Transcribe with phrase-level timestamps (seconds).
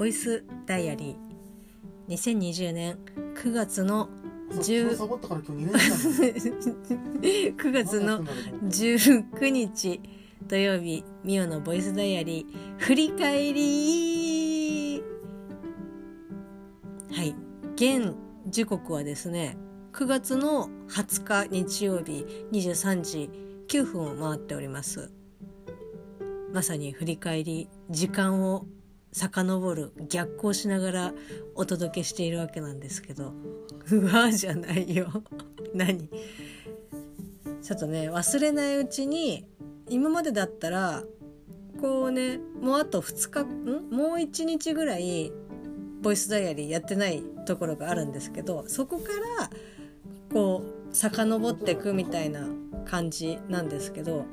[0.00, 2.14] ボイスダイアリー。
[2.16, 2.96] 2020年
[3.34, 4.08] 9月の
[4.50, 4.96] 10
[7.54, 10.00] 9 月の19日
[10.48, 12.78] 土曜日ミオのボイスダイアリー。
[12.78, 15.02] 振り返り
[17.12, 17.34] はい。
[17.74, 18.14] 現
[18.48, 19.58] 時刻はですね
[19.92, 23.30] 9月の20日日曜日23時
[23.68, 25.12] 9分を回っております。
[26.54, 28.64] まさに振り返り時間を
[29.12, 31.14] 遡る逆行しながら
[31.54, 33.32] お届けしているわけなんですけど
[33.90, 35.08] うわじゃないよ。
[35.74, 36.08] 何？
[37.62, 39.46] ちょっとね忘れないうちに
[39.88, 41.02] 今までだったら
[41.80, 43.90] こうねもうあと2日ん？
[43.90, 45.32] もう1日ぐらい
[46.02, 49.08] ボイスダイアリーやってないところがあるんですけどそこか
[49.38, 49.50] ら
[50.32, 52.46] こう遡っていくみたいな
[52.84, 54.24] 感じなんですけど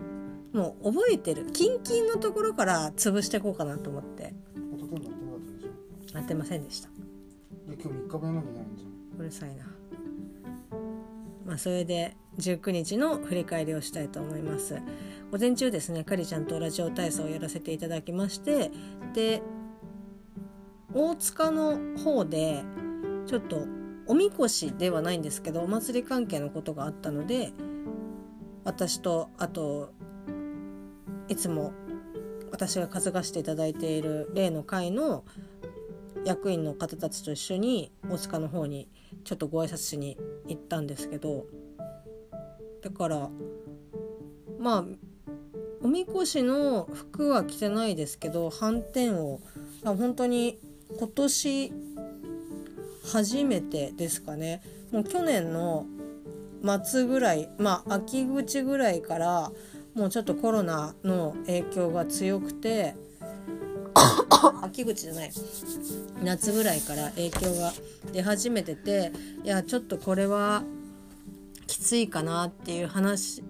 [0.54, 1.48] もう覚えてる。
[1.52, 4.34] キンキンのところから潰していこうかなと思って。
[6.18, 6.90] やってませんでした。
[7.68, 8.88] 今日3日分やなきゃいけないんじゃ
[9.20, 9.66] うるさいな。
[11.46, 14.82] まあそれで19日の振り返りをしたいと思います。
[15.32, 18.72] 午前中ですねかりちゃんとラジオ体操をやらせていただきまして
[19.14, 19.42] で
[20.94, 22.64] 大塚の方で
[23.26, 23.68] ちょっと
[24.06, 27.52] おみこしではないんですけどお祭り関係のことがあったので
[28.64, 29.92] 私とあと
[31.28, 31.74] いつも
[32.52, 35.26] 私が担がしていただいている例の会の
[36.28, 38.90] 役員の方たちと一緒に大塚の方に
[39.24, 41.46] ちょっとご挨拶しに行ったんですけど
[42.84, 43.30] だから
[44.60, 44.86] まあ
[45.82, 49.40] おみこしの服は着てないですけど斑点を
[49.86, 50.60] 本当に
[51.00, 51.74] 今年
[53.10, 54.62] 初めてですかね。
[54.92, 55.86] もう去年の
[56.84, 59.52] 末ぐらいまあ秋口ぐらいから
[59.96, 62.96] もうちょっとコロナの影響が強くて
[64.64, 65.32] 秋口じゃない。
[66.24, 67.74] 夏ぐらいから影響が
[68.12, 69.12] 出始めてて
[69.44, 70.64] いやちょっとこれは
[71.68, 73.44] きついかなっていう話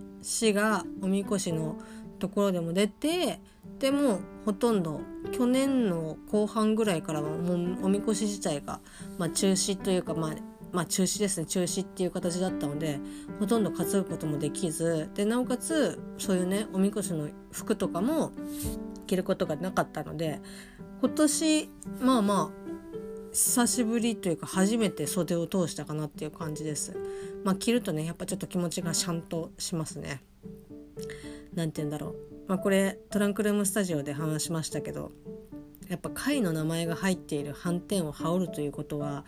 [0.53, 1.77] がおみこしの
[2.19, 3.39] ところでも出て
[3.79, 8.79] でもほとんど去年の後半ぐらいからはもうおみこし自体が、
[9.17, 10.31] まあ、中止というか、まあ、
[10.71, 11.45] まあ中止ですね。
[11.45, 12.99] 中止っていう形だったので
[13.39, 18.31] ほとんど担ぐこともできずでなおかつそういうねおみこしの服とかも
[19.07, 20.39] 着ることがなかったので
[21.01, 21.69] 今年
[21.99, 22.67] まあまあ
[23.33, 26.97] 久しぶりというか初めて袖を通したかなっていう感じです。
[27.43, 30.23] まあ着るとねやっぱちょっと気持ちがシャンとしますね。
[31.53, 32.15] 何て言うんだろう。
[32.47, 35.11] まあこれトランクルームスタジオで話しましたけど
[35.89, 39.25] やっぱ貝の名前が入っている斑点を羽織るということは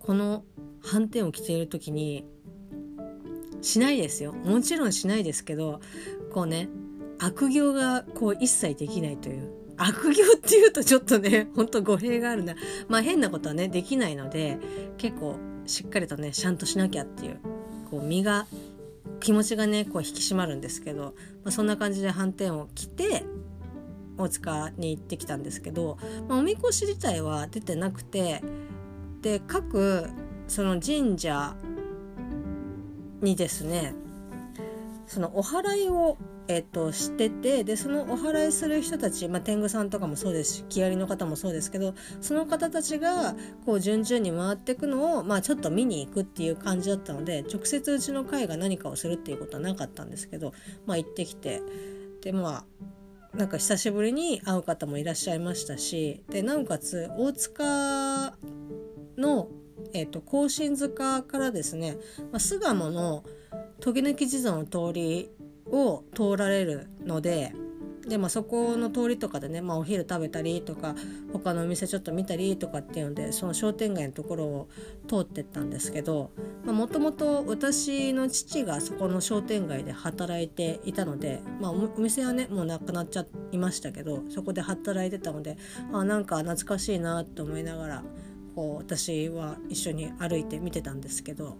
[0.00, 0.44] この
[0.82, 2.24] 斑点を着ている時に
[3.60, 5.80] しないですよもちろんしないですけど
[6.32, 6.68] こうね
[7.20, 9.52] 悪行がこう一切できないという。
[9.76, 12.54] 悪行っていうとちょっとねほんと語弊があるな。
[12.88, 14.58] まあ変なことはねできないので
[14.98, 15.36] 結構
[15.66, 17.38] しっかりとねちゃんとしなきゃっていう
[17.90, 18.46] こう身が
[19.20, 21.14] 気持ちがねこう引き締まるんですけど、
[21.44, 23.24] まあ、そんな感じで斑点を着て
[24.18, 25.98] 大塚に行ってきたんですけど、
[26.28, 28.42] まあ、おみこし自体は出てなくて
[29.22, 30.10] で各
[30.46, 31.54] その神社
[33.20, 33.94] にですね
[35.06, 36.18] そのお祓いを
[36.50, 50.52] えっと、しててでそのお祓いする人たち、まあ、天狗さんとかもそうですし木遣りの方もそうですけどその方たちがこう順々に回っていくのを、まあ、ちょっと見に行くっていう感じだったので直接うちの会が何かをするっていうことはなかったんですけど、
[50.86, 51.62] まあ、行ってきて
[52.20, 52.64] でま
[53.34, 58.34] あなんか久しぶりに会う方もいらっしゃいましたしでなおかつ大塚
[59.16, 59.48] の、
[59.92, 61.96] えーと、甲信塚からですね、
[62.32, 63.22] まあ、巣鴨の
[63.78, 65.30] 時抜き地蔵の通り
[65.72, 67.52] を通られるので
[68.10, 70.94] で、まあ、そこの通りとかでね、まあ、お昼食べたりとか
[71.32, 74.68] 他のお店ちょっと見たりとかっていうのでその商店街のところを
[75.08, 76.30] 通ってったんですけど
[76.64, 85.56] もともと私の父がそこの商店街で働いていたので、まあ、お店はねもうなくなっちゃいましたけどそこで働いてたので
[85.92, 88.02] あなんか懐かしいなと思いながら
[88.54, 91.56] こう私は一緒に歩いて見てたんですけど。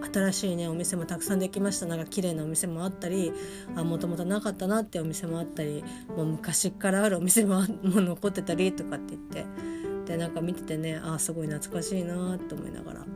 [0.00, 3.32] 新しいねお店もたくさんできましたなんか綺麗なお店もあったり
[3.76, 5.84] もともとなかったなってお店もあったり
[6.16, 13.06] もう昔からあるお店ももう残ってたりとかって言ってでなんか見ててねあすごい懐かしいなと思いながら。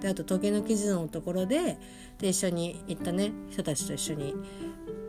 [0.00, 1.78] であと時計の地図のところで
[2.18, 4.34] で一緒に行ったね人たちと一緒に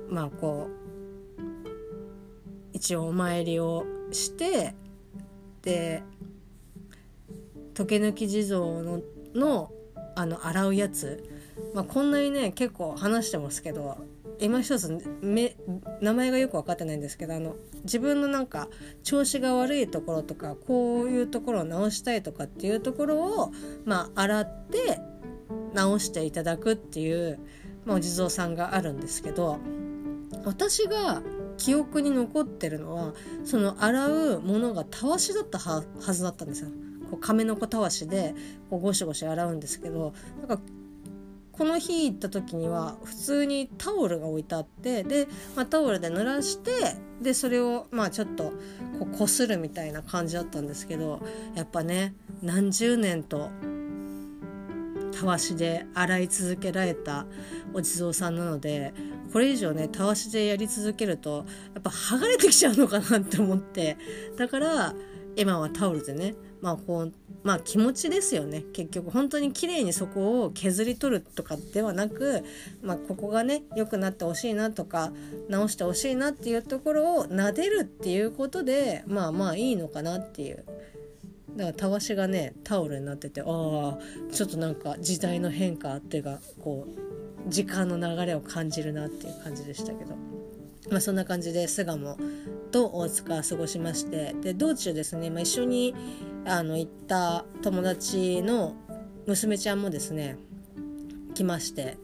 [0.10, 0.86] まあこう
[2.72, 4.74] 一応お参りをして
[5.64, 6.04] で
[7.74, 9.02] 時計抜き地蔵の
[9.34, 9.72] の
[10.16, 11.24] あの洗うやつ、
[11.74, 13.98] まあ、こんなにね結構話してますけど
[14.40, 14.90] 今一つ
[16.02, 18.68] 名前がよく分かってないんですけどあの自分のなんか
[19.04, 23.52] 調子が悪いところとかこういうところを直したいとかっていうところを
[23.86, 25.00] まあ洗って
[25.74, 27.40] 直していただくっていう、
[27.86, 29.60] まあ、お地蔵さんがあるんですけど
[30.44, 31.22] 私が
[31.58, 33.14] 記憶に残ってるのは
[33.46, 35.82] その洗うものがたわしだったは
[36.14, 36.70] ずだったんですよ。
[37.16, 38.36] こう亀の子たわしで
[38.70, 40.64] こうゴシゴシ洗うんですけどなんか
[41.52, 48.52] この日行った時には普通にタオルが置いてあってで、まあ、タオルで濡らしてでそれをまあちょっとこ
[49.00, 51.22] う擦るみたいな感じだったんですけど
[51.56, 53.50] やっぱね何十年と
[55.18, 57.26] たわしで洗い続けられた
[57.74, 58.94] お地蔵さんなので
[59.32, 63.98] これ以上ねたわしでやり続けるとやっぱ剥がれてきちゃうのかなって思って
[64.36, 64.94] だから
[65.38, 66.36] 今はタオルでね
[66.66, 67.14] まあこう
[67.44, 72.44] まあ気持ちですよね結局本当に綺麗にそこを削り取るとかではなく、
[72.82, 75.12] まあ、ここがね良くなってほしいなとか
[75.48, 80.66] 直してほしいなっていうところを撫でるっていうことでまあまあいいのかなっていう
[81.56, 83.98] だからたわしがねタオルになっててああ
[84.34, 90.16] ちょっとなんか時代の変化っていうかこう時間の流れを感じるなっていう感じでしたけど。
[90.92, 92.18] まあ、そんな感じで巣鴨
[92.72, 95.96] と大塚過ごしましてで道中ですね、まあ、一緒に
[96.46, 98.76] あの行った友達の
[99.26, 100.38] 娘ちゃんもですね
[101.34, 101.98] 来まして。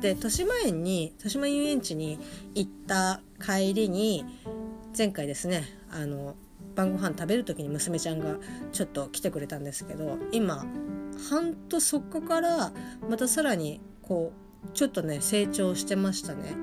[0.00, 2.20] で豊島園に豊島遊園地に
[2.54, 4.24] 行った帰りに
[4.96, 6.36] 前回ですねあの
[6.76, 8.36] 晩ご飯食べる時に娘ちゃんが
[8.70, 10.64] ちょっと来てくれたんですけど今
[11.28, 12.72] 半とそこから
[13.08, 14.32] またさらにこ
[14.64, 16.54] うちょっとね成長してましたね。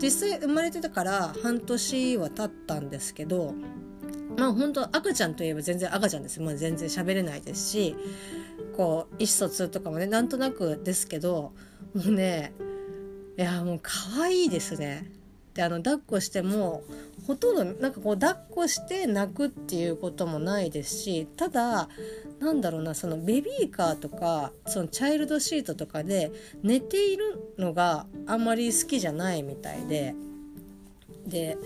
[0.00, 3.54] 実際生まれてたから半年は経ったんですけど
[4.38, 7.96] まあ本当赤ちゃんといえば全然赤ちゃんです、まあ、全然喋れないですし
[8.76, 11.52] こう意思疎通とかもねなんとなくですけど
[11.94, 12.52] もうね
[13.36, 15.10] いやもう可愛いですね。
[15.54, 16.84] であの抱っこしても
[17.26, 21.88] ほとんどなんかこう抱っこして泣くっていうこともないですしただ
[22.38, 26.30] なんだろうなそのベビーカーとかそのチャイルドシートとかで
[26.62, 30.14] 寝ているのがあんまり好きじゃないみたいで
[31.26, 31.58] で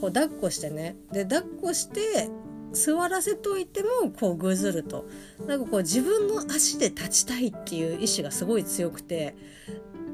[0.00, 0.96] こう抱っこしてね。
[1.12, 2.30] で抱っこして
[2.72, 5.06] 座らせといてもこうぐずると。
[5.46, 9.34] なんかこう自分の足で立ちたいっていう意志がすごい強くて。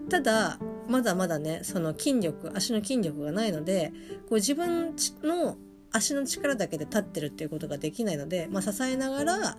[0.08, 0.58] ただ
[0.88, 3.92] まだまだねその筋力足の筋力がないので
[4.28, 5.56] こう自分の
[5.90, 9.56] 足の力だけで立ってるっていうことができないので、まあ、支えながら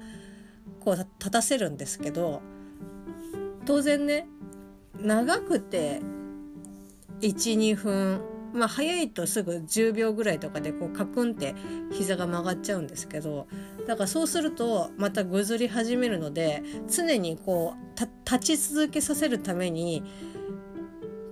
[0.79, 2.41] こう立たせるんですけど
[3.65, 4.27] 当然ね
[4.99, 6.01] 長くて
[7.21, 8.21] 12分
[8.53, 11.55] まあ早いとすぐ10秒ぐらいとかでこうカクンって
[11.91, 13.47] 膝が曲がっちゃうんですけど
[13.87, 20.03] だからそうするとまたぐずり始めるので常にこう立ち続けさせるために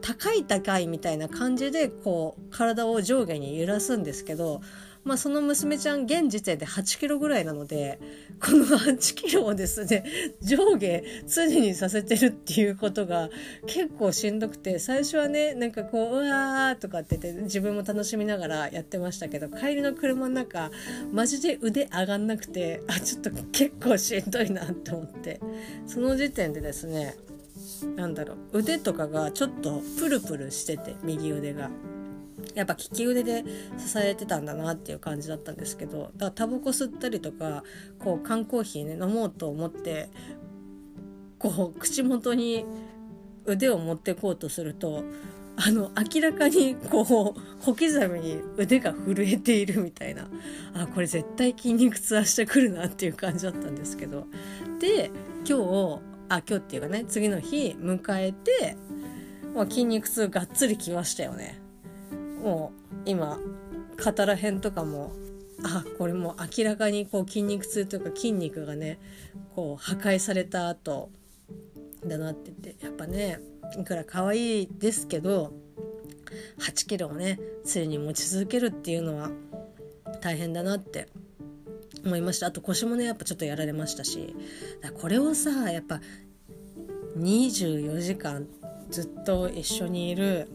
[0.02, 4.62] 高い高いみたいな感じでこう体を上下に揺らすんですけど、
[5.04, 8.00] まあ、その娘ちゃん現時点で8キロぐらいなので
[8.40, 10.04] この8キロをですね
[10.42, 13.30] 上下常にさせてるっていうことが
[13.66, 20.70] 結構しんどくて最初はねなんかこううわーとかって言って自分も楽しみながらやってましたけど帰りの車の中
[21.12, 25.40] マジで腕上がんなくてあちょっと結構しんどいなって思って
[25.88, 27.16] その時点でですね
[27.96, 31.70] なんだろう腕とかがちょっとプルプルしてて右腕が。
[32.56, 33.44] やっぱ利き腕で
[33.78, 37.64] 支えてたんだなっていう感じだったんですけどだからタバコ吸ったりとか
[38.00, 40.10] こう缶コーヒーね飲もうと思って
[41.40, 42.66] こう口元に
[43.46, 45.04] 腕を持ってこうとすると
[45.58, 50.28] あの明らかにこう小刻みに腕が震えているみたいな。
[50.74, 54.28] あこれ絶対筋肉痛はしてくるなっていう感じだったんですけど。
[54.80, 55.12] で
[55.48, 58.78] 今日あ今日っていうかね次の日迎えて、
[59.54, 61.60] まあ、筋肉痛がっつりきましたよね。
[62.42, 63.40] もう今
[63.98, 65.12] 肩ら辺とかも
[65.64, 69.00] あこれもう明らかにこう筋肉痛というか筋肉がね
[69.56, 71.10] こう破壊された後
[72.06, 73.40] だなって言ってやっぱね
[73.80, 75.54] いくら可愛いですけど
[76.60, 79.30] 8キロをね常に持ち続けるっていうのは
[80.22, 81.10] 大変だなって
[82.04, 82.48] 思いました。
[82.48, 84.36] あと腰もねやっぱちょっとやられましたし
[85.00, 86.02] これをさやっぱ
[87.18, 88.48] 24時間
[88.90, 90.50] ずっと一緒にいる、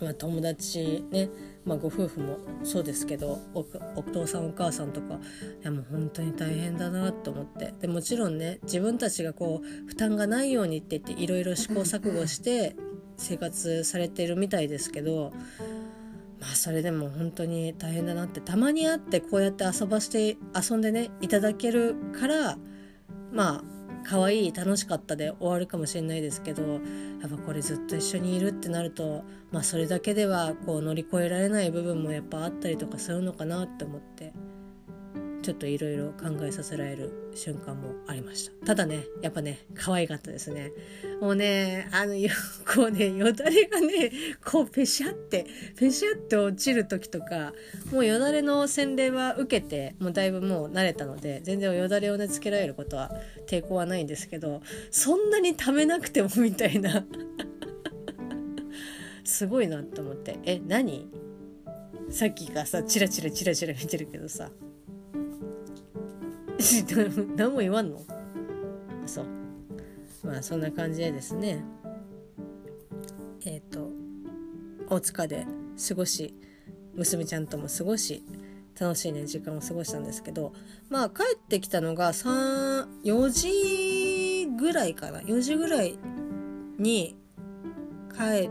[0.00, 1.30] まあ、友達ね、
[1.64, 5.18] まあ、ご夫婦もそうですけどお父さんお母さんとかい
[5.64, 7.72] やもう本当に大変だなと思って。
[7.80, 12.76] でもちろんね自分たちがこう負担がないようにって言っていろいろ試行錯誤して
[13.16, 15.32] 生活されてるみたいですけど
[16.40, 22.58] まあそれでも本当に大変だなってたまに会ってこうやって遊ばして遊んでねいただけるから
[23.32, 26.78] まあ可愛い楽しかったで終わるかもしれないですけどや
[27.26, 34.32] っぱこれずっと一緒にいるってなると、まあ、それだけではこう乗り越えられない部分もやっぱあったりとかするのかなって思って。
[35.46, 38.66] ちょっといろいろ考えさせられる瞬間もありました。
[38.66, 40.72] ただねやっぱね可愛かったですね。
[41.20, 42.14] もうねあの
[42.64, 44.10] こうねよだれがね
[44.44, 45.46] こうペシャって
[45.78, 47.52] ペシャって落ちる時とか
[47.92, 53.12] もうよだれの洗礼は受けてもうだいぶもう慣れたので全然よだれをねつけられることは
[53.46, 57.06] 抵抗はないんですけどそんなにためなくてもみたいな。
[59.22, 60.40] すごいなと思って。
[60.42, 61.06] え何？
[62.10, 64.50] さっきがさチラチラチラチラ見てるけどさ。
[67.36, 68.00] 何も言わんの？
[69.06, 69.26] そう。
[70.24, 71.64] まあそんな感じでですね。
[73.44, 73.90] えっ、ー、と
[74.88, 75.46] 大塚で
[75.88, 76.34] 過ごし
[76.94, 78.22] 娘ちゃんとも過ごし
[78.78, 80.52] 楽しいね時間を過ごしたんですけど
[80.88, 85.20] まあ帰ってきたのが3、4時ぐらいかな。
[85.20, 85.98] 4時ぐらい
[86.78, 87.16] に
[88.16, 88.50] 帰っ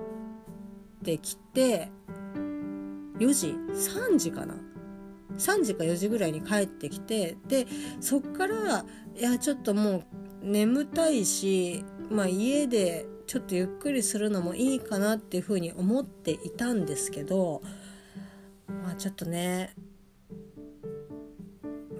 [1.03, 1.89] てきて
[3.17, 4.55] 4時3時かな。
[5.37, 7.67] 3時か4時ぐらいに帰ってきてで
[7.99, 10.05] そっからいやちょっともう
[10.41, 17.61] 眠たいし、まあ、家でちょっとゆっくりするのもいいかなっていうふうに思っていたんですけど
[18.83, 19.73] まあちょっとね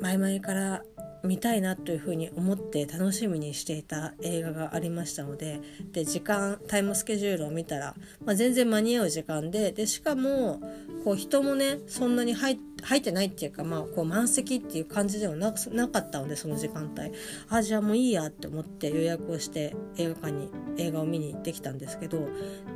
[0.02, 0.84] 前々から
[1.26, 10.62] 見たいなというふうに思って楽しみにしていた映画がありましたのでで時間タイムスケジュールを見たら、まあ、全然間に合う時間ででしかも
[11.04, 17.12] こう人もねそんなに入入ってないっていうか、まあ、こう満席っていう感じではなかったのでその時間帯。
[17.50, 22.28] あじゃあもういいやって思って予約をして映画館に映画を見に行ってきたんですけど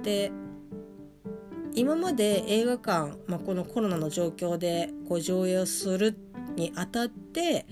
[0.03, 0.31] で
[1.75, 6.17] 今まで映画館、まあ、このコロナの状況でこう上映をする
[6.55, 7.65] にあたって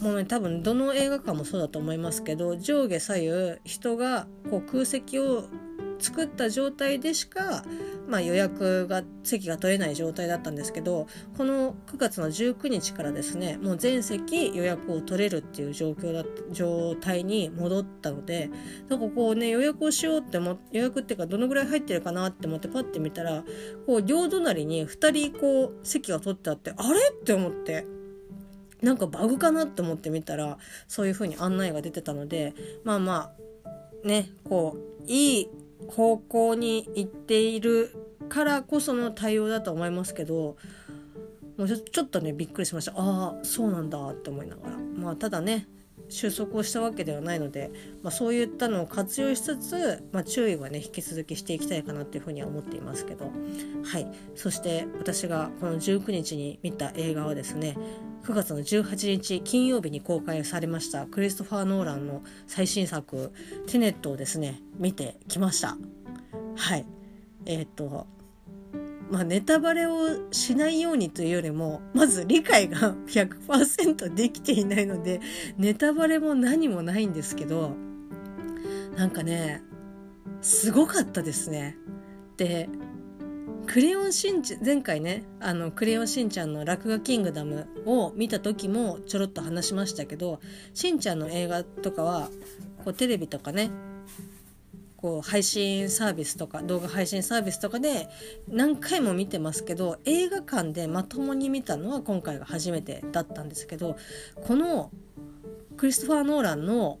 [0.00, 5.44] もうね多分どの映画館もそうだと思いますけど上下左右人がこう空席を
[5.98, 7.64] 作った状態でしか、
[8.08, 18.50] まあ、予約が席が取れない状態だったんですけどこの9月の19日からですねもう全席予約を取れるっていう状況だ状態に戻ったので
[18.88, 23.44] なんかこうね予約をしようっても予約っていうかどのぐらい入ってるかなって思ってパッて見たら
[23.86, 26.98] こう両隣に2人こう席が取ってあってあれ？
[27.18, 27.86] って思って。
[28.84, 33.32] なんかバグかなと思ってみたらそういう風に案内が出てたのでまあま
[34.04, 35.48] あねこういい
[35.88, 37.94] 方向に行っている
[38.28, 40.56] からこその対応だと思いますけど
[41.56, 42.92] もうちょっとねびっくりしました。
[42.96, 44.76] ああそうなんだって思いながら。
[44.76, 45.68] まあただね
[46.08, 47.70] 収束をしたわけではないので、
[48.02, 53.30] まあ、そういったのを活用しつつ、まあ、注意はね引き続きしていきたいかなっていうふうには思っていますけど。
[53.84, 54.06] はい。
[54.34, 57.76] そして私がこの19日に見た映画はですね
[58.24, 63.32] 9月の18日金曜日に公開されましたクリストファー・ノーランの最新作
[63.68, 65.76] 「テネット」をですね見てきました。
[66.56, 66.86] はい。
[67.46, 68.06] えー、っと
[69.10, 75.20] まあネタバレをしないようにというよりもまず理解が 100%できていないので
[75.58, 77.72] ネタバレも何もないんですけど
[78.96, 79.62] なんかね
[80.40, 81.76] すごかったですね。
[82.36, 82.68] で
[83.66, 90.40] クレヨンしんちゃん前回ねあのクレヨンしんちゃんの「落書キングダム」を見た時もちょろっと話しましたけど
[90.74, 92.30] しんちゃんの映画とかは
[92.84, 93.70] こうテレビとかね
[95.04, 98.08] こう配信サービスとか動画配信サービスとかで
[98.48, 103.98] 何回も見てますけど映画館でまともに見たのは今回が初めてだったんですけど
[104.46, 104.90] この
[105.76, 107.00] クリストファー・ノーランの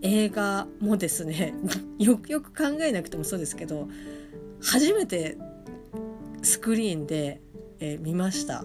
[0.00, 1.54] 映画もですね
[1.98, 3.88] よくよく考えなくてもそうですけど
[4.62, 5.36] 初めて
[6.42, 7.40] スクリーンで、
[7.80, 8.64] えー、見ました。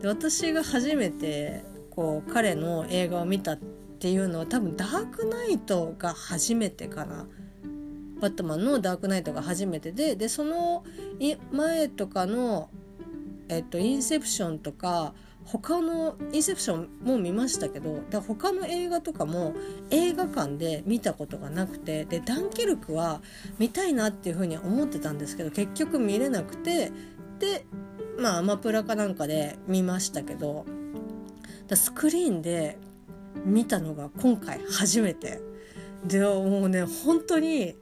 [0.00, 3.58] で私が初めてこう彼の映画を見たっ
[3.98, 7.26] ていうのは多分ダークナイトが初めてかな。
[8.22, 10.84] バットマンのダークナイトが初めてででその
[11.50, 12.70] 前とかの、
[13.48, 15.12] えっと、インセプションとか
[15.44, 19.54] 他のインセプションも見ましたけどだ他の映画とかも
[19.90, 23.20] 映画館で見たことがなくてでダンケルクは
[23.58, 26.92] 見たいなっていうふうに思ってたんですけど結局見れなくて
[27.40, 27.66] で
[28.20, 30.64] まあアマプラかなんかで見ましたけど
[31.66, 32.78] だスクリーンで
[33.44, 35.40] 見たのが今回初めて。
[36.04, 37.76] でもうね本当に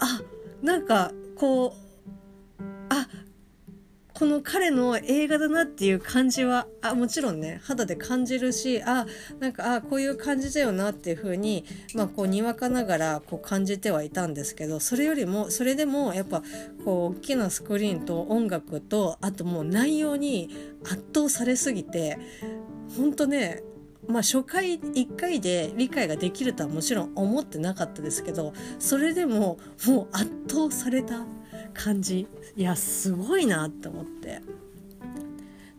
[0.00, 0.20] あ
[0.62, 1.74] なんかこ
[2.58, 3.06] うあ
[4.12, 9.06] この彼の映画だなっていう感じはあもちろんね肌で感じるしあ
[9.38, 11.64] なんかあこういう感じだよなっていう風に
[11.94, 16.42] まあこうにわかながらこう感じてはいたんですけどそれよりもそれでもやっぱ
[16.84, 20.50] こう大きなスクリーンと音楽とあともう内容に
[20.84, 22.18] 圧倒されすぎて
[22.94, 23.62] ほんとね
[24.10, 31.24] まあ初回1回で理解ができるとはもちろん思ってなかったですけどそれでももう圧倒された
[31.74, 32.26] 感じ。
[32.56, 34.42] いやすごいなって思って。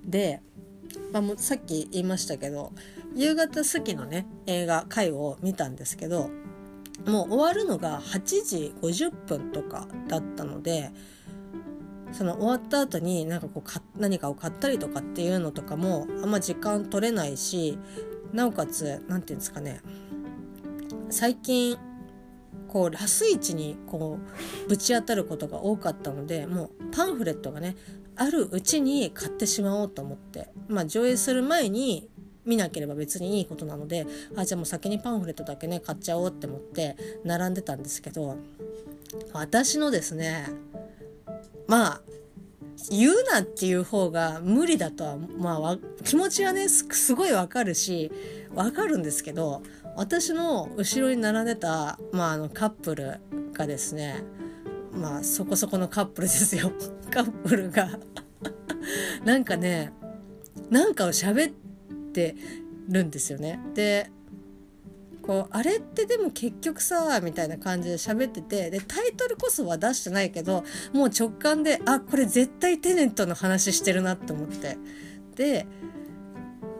[0.06, 0.42] で、
[1.12, 2.74] まあ、もうさっき言いましたけど
[3.16, 6.30] 夕方過ぎのね映画回を見たんですけど
[7.06, 10.92] もう終わるのが8時50分とかだったので
[12.12, 17.80] その終わった後になんかこうか何かを買ったりとかっていうのとかもあんま時間取れないし
[18.34, 19.82] なおかつ何て言うんですかね。
[21.10, 21.78] 最近
[22.68, 24.20] こうラス市にこ
[24.66, 27.76] うぶち当たることが多かったのでもうパンフレットがね
[28.16, 30.50] あるうちに買ってしまおうと思って。
[30.68, 32.10] まあ上映する前に
[32.46, 38.38] 見なければ別にいいことなのであじゃあもう先にパンフレットだけね買っちゃおうって思って並んでたんですけど
[39.34, 40.48] 私のですね
[41.68, 42.02] まあ
[42.90, 48.12] 言うなっていう方が無理だとはまあ気持ちはねすごいわかるし
[48.54, 49.62] わかるんですけど
[49.96, 53.20] 私の後ろに並んでた、まあ、あのカップル
[53.54, 54.24] がですね
[54.92, 56.72] まあそこそこのカップルですよ
[57.12, 57.90] カップルが
[59.24, 59.94] なんかね
[60.70, 61.54] なんかを喋っ
[62.14, 62.36] て
[62.88, 63.60] るんですよね。
[63.74, 64.10] で
[65.32, 74.78] こうあれってでも結局さみたいな感じで喋っててでタイトルこそは出してないけどもう直感であこれ絶対テネットの話してるなって思って。
[75.38, 75.66] で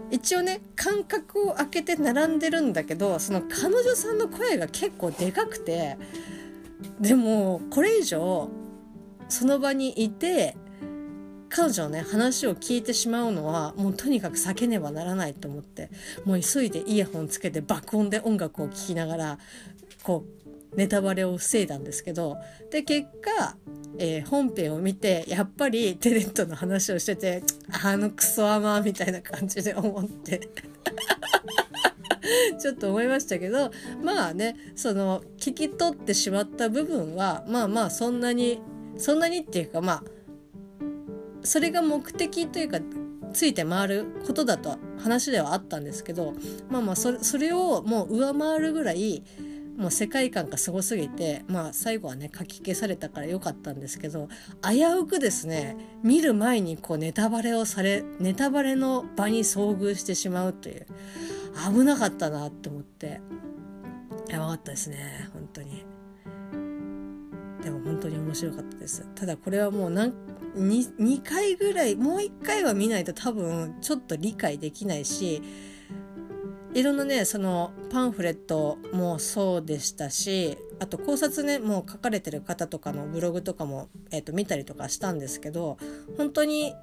[0.10, 5.98] 一応ね間隔を空けて並んでるんだけどその彼女さんの声が結構でかくて
[7.00, 8.50] でもこれ以上
[9.30, 10.58] その場にいて
[11.52, 15.90] 彼女のね話を聞いてしまうのはもうとにかく避けねばならないと思って
[16.26, 19.38] もう急いでイヤホンつけて爆音で音楽を聴きながら
[20.04, 20.26] こ
[20.74, 22.38] うネタバレを防いだんですけど
[22.72, 23.58] で結果、
[23.98, 27.44] えー、本編を見てやっぱりテレントの話をしてて
[27.84, 30.40] あのクソアマみたいな感じで思って
[32.60, 38.62] ちょっと思いましたけどまあねその聞き取ってしまった部分はまあまあそんなに
[38.98, 40.04] そんなにっていうかまあ
[41.44, 42.80] それが目的というか
[43.34, 46.34] ついて回ることだと話ではあったんですけど
[46.70, 49.24] まあまあそれそれをもう上回るぐらい
[49.78, 54.28] もう世界観がすごすぎてまあ最後はね書き消されたから良かったんですけど
[54.62, 60.86] 危うくですね見る前にこうネタバレをされネタバレの場に遭遇してしまうという
[61.74, 63.22] 危なかったなって思って
[64.30, 65.86] やばかったですね本当に。
[67.64, 69.06] でも本当に面白かったです。
[69.14, 70.14] ただこれはもう何
[70.56, 75.42] 2, 2回ぐらいもう1回は見ないと多分ちょっと理解できないし
[76.74, 85.78] いろんなねそのパンフレットもそうでしたしあと考察ねもう書かれてる方とかのブログとかも、えーと、見たりとかしたんですけど
[86.18, 86.74] 本当に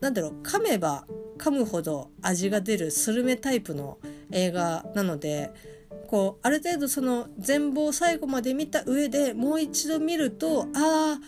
[0.00, 1.06] 何だろう噛めば
[1.38, 3.98] 噛むほど味が出るスルメタイプの
[4.32, 5.50] 映画なので
[6.08, 11.20] こうある程度その全貌を最後まで見た上でもう一度見るとああ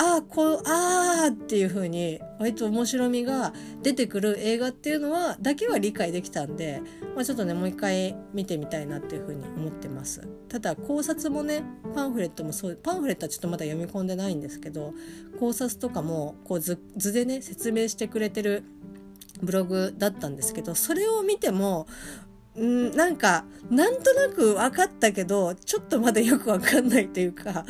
[0.00, 6.80] ああこうああっていう風に割と面白みが出てくる映画っていうのはだけは理解できたんで、
[7.14, 10.26] まあ、ちょっとねもう一回見てみたいなっていう風に思ってます。
[10.48, 11.62] ただ考察もね
[11.94, 14.94] パンフレットもそうパンフレットはちょっとまだ読み込んでないんですけど
[15.38, 18.64] 考察とかもこう図図でね説明してくれてる
[19.42, 21.86] ブログだったんですけどそれを見ても
[22.58, 27.66] んなんかなんとなく分かったけどちょっとまだよく分かんないというか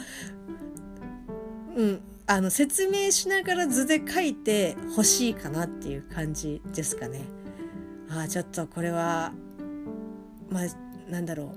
[1.76, 2.02] うん。
[2.30, 7.22] あの説明しながら図で書いてほしいかなっていう感じですかね。
[8.08, 9.32] ああちょっとこれは
[10.48, 11.50] まあなんだろう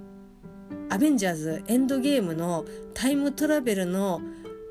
[0.90, 4.20] アベンジャーズエンドゲームのタイムトラベルの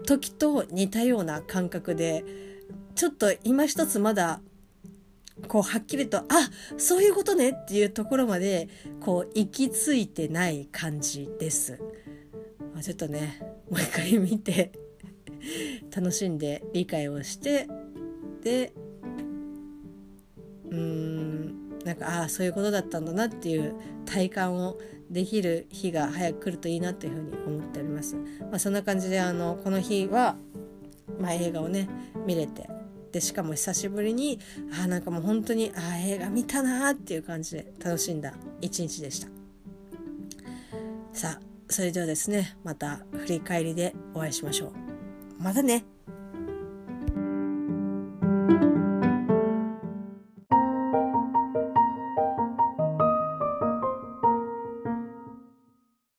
[0.05, 2.25] 時と似たような感覚で
[2.97, 4.41] ちょっと今一つまだ
[5.47, 6.25] こうはっきりとあ
[6.79, 11.81] そういうことねっていうところまでこう行き着いてない感じです。
[12.75, 13.39] ま、ちょっとね
[13.71, 14.82] もう一回見て
[15.95, 17.69] 楽しんで理解をして
[18.43, 18.73] で
[20.71, 23.75] うーんなんかああそういうことだったんだなっていう
[24.07, 24.79] 体感を
[25.11, 28.17] できる日が早く来るといいなというふうに思っております。
[28.17, 30.37] まあ、そんな感じであのこの日は、
[31.21, 31.89] まあ、映画をね
[32.27, 32.69] 見れて
[33.11, 34.39] でしかも久しぶりに
[34.83, 39.29] あなんかもう本当にあ映画見たなっていう感じで楽しんだ一日でした。
[41.13, 44.82] さあそれではですねまた振り返りでお会いしましょう。
[45.43, 45.92] またね。